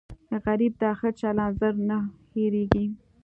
غریب 0.43 0.73
ته 0.81 0.87
ښه 0.99 1.09
چلند 1.19 1.53
زر 1.59 1.75
نه 1.89 1.97
هېریږي 2.33 2.85